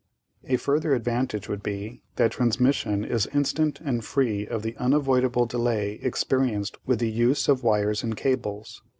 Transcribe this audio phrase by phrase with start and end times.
[0.45, 5.99] "A further advantage would be that transmission is instant and free of the unavoidable delay
[6.01, 8.81] experienced with the use of wires and cables.